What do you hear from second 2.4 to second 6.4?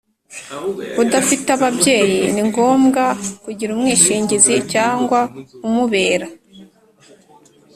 ngombwa kugira umwishingizi, cyangwa umubera